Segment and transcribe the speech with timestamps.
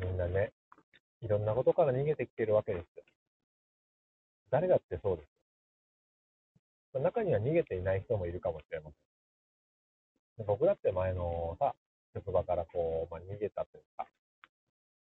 [0.00, 0.52] みんなね、
[1.20, 3.04] いろんなことから逃げてきてるわけですよ。
[4.50, 5.28] 誰だってそうです。
[6.94, 8.90] まあ中には逃げていない人もいるかもしれま
[10.38, 10.46] せん。
[10.46, 11.74] 僕だって前のさ、
[12.14, 14.06] 職場からこう、まあ、逃げたというか、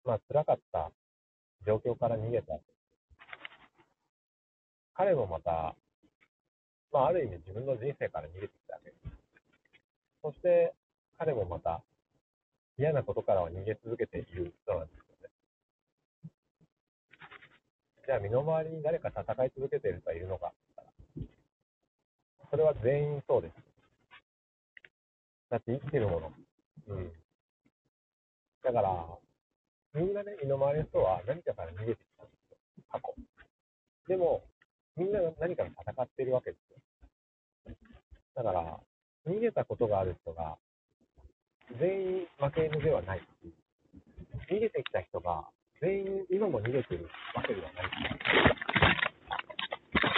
[0.06, 0.92] まあ辛かった
[1.66, 2.54] 状況から逃げた。
[4.94, 5.76] 彼もまた、
[6.94, 9.18] まあある意味自分の人生から逃げてきたわけです。
[10.24, 10.74] そして
[11.18, 11.84] 彼もまた
[12.78, 15.30] 嫌なことからは逃げ続けている人なんですよね。
[18.06, 20.54] じゃあ身の回りに誰か戦い続けている人はいるのか
[22.50, 23.54] それは全員そうです。
[25.50, 26.32] だって生きてるもの。
[26.88, 27.12] うん。
[28.64, 29.06] だから、
[29.94, 32.58] みんなね、身の回りの人は何かから逃げてきたんですよ。
[32.92, 33.16] 過去。
[34.08, 34.44] でも、
[34.96, 37.76] みんなが何かに戦っているわけですよ。
[38.36, 38.80] だから、
[39.26, 40.58] 逃げたことがある人が、
[41.76, 43.22] 全員負け犬ではない、
[44.50, 45.46] 逃げてきた人が、
[45.82, 47.92] 全員今も逃げてるわけではない、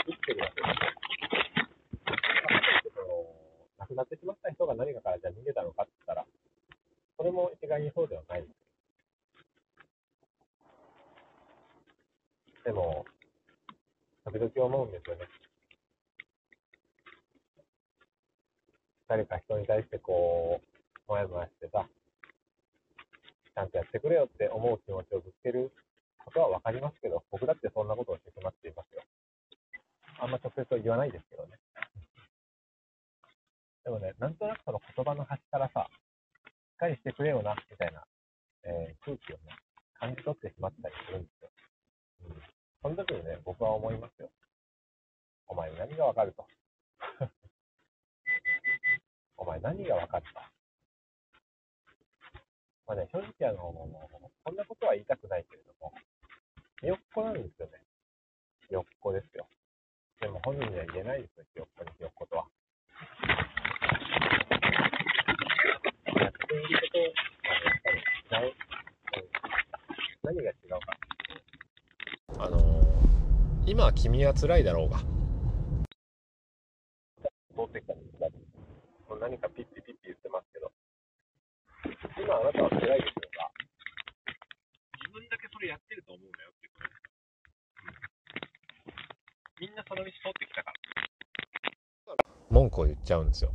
[0.06, 0.68] 生きてるわけで
[2.84, 2.94] すよ。
[2.96, 3.08] その
[3.80, 6.26] 亡くなってしまった人が何かからじゃあ逃げたのかって言ったら、
[7.18, 8.46] それも一概にそうではない。
[12.64, 13.06] でも、
[14.26, 15.28] 時々思うんですよね。
[19.08, 20.79] 誰か人に対してこう、
[21.10, 21.90] もやもやしてさ、
[23.56, 25.74] ちゃんとやってくれよって思う気持ちをぶつける
[26.24, 29.04] ことはわかりますけど、僕だってそんなことをしてしまっていますよ。
[30.22, 31.58] あんま直接は言わないですけどね。
[33.84, 38.06] でもね、なんとなくその言葉の端からさ、しっかりしてくれよな、みたいな、
[38.64, 39.58] えー空気をね、
[40.00, 41.52] 感じ取ってしまったりするんですよ。
[42.22, 42.42] うん。
[42.84, 44.30] その時にね、僕は思いますよ。
[45.48, 46.46] お前何がわかると？
[49.38, 50.52] お前何がわかった
[52.90, 55.94] まあね、正直あの、こんなことは言いたくないけれども、
[56.82, 57.74] ひよっこなんですよね。
[58.68, 59.46] ひよっこですよ。
[60.20, 62.46] でも本人には言えないですよ、ひよっこにひよっことは。
[66.20, 68.54] やっていることはやっぱり違う。
[69.14, 69.30] うん、
[70.24, 70.98] 何が違うか。
[72.40, 72.90] あのー
[73.68, 75.06] 今君は辛いだろうが通
[77.70, 78.28] ってきたんですが、
[79.22, 79.96] 何かピッピピッ
[82.30, 83.02] 今あなたは辛いですよ
[83.42, 83.50] が、
[85.02, 86.86] 自分だけそれやってると思うなよってこと。
[86.86, 86.92] で
[88.94, 89.00] す。
[89.60, 90.78] みんなその道通ってきたから。
[92.52, 93.52] 文句を言っちゃうんですよ、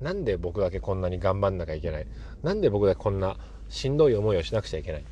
[0.00, 2.06] うん、なんで僕だけこんなに頑張んなきゃいけない？
[2.42, 3.36] なんで僕だけこんな
[3.68, 5.02] しんどい思いをしなくちゃいけない？
[5.02, 5.04] っ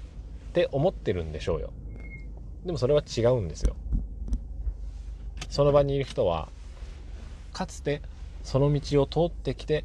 [0.54, 1.70] て思ってるんでしょうよ。
[2.64, 3.76] でもそれは違うんですよ。
[5.50, 6.48] その場にいる人は
[7.52, 8.00] かつて
[8.42, 9.84] その道を通ってきて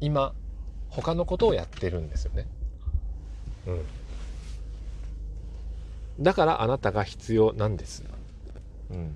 [0.00, 0.32] 今
[0.88, 2.46] 他のことをやってるんですよね。
[3.66, 3.84] うん。
[6.24, 8.04] だからあなたが必要なんです。
[8.90, 9.14] うん。